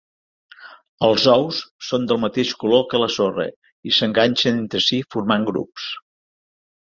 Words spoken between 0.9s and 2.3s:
Els ous són del